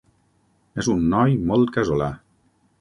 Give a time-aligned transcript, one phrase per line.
[0.85, 2.11] És un noi molt casolà.